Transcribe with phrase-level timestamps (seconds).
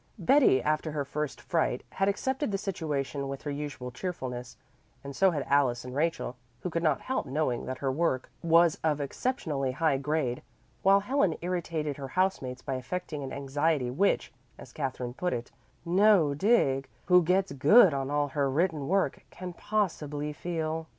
[0.17, 4.57] Betty, after her first fright, had accepted the situation with her usual cheerfulness,
[5.03, 8.79] and so had Alice and Rachel, who could not help knowing that her work was
[8.83, 10.41] of exceptionally high grade,
[10.81, 15.51] while Helen irritated her house mates by affecting an anxiety which, as Katherine put it,
[15.85, 20.87] "No dig, who gets 'good' on all her written work, can possibly feel."